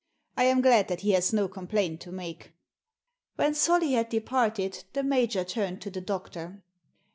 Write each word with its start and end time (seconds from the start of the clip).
I 0.35 0.45
am 0.45 0.61
glad 0.61 0.87
that 0.87 1.01
he 1.01 1.11
has 1.11 1.31
no 1.31 1.47
complaint 1.47 2.01
to 2.01 2.11
make." 2.11 2.53
When 3.35 3.53
Solly 3.53 3.91
had 3.91 4.09
departed 4.09 4.83
the 4.93 5.03
major 5.03 5.43
turned 5.43 5.79
to 5.83 5.91
the 5.91 6.01
doctor. 6.01 6.63